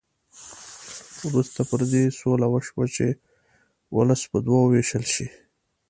[1.27, 3.07] وروسته پر دې سوله وشوه چې
[3.95, 5.27] ولس په دوه وو وېشل شي.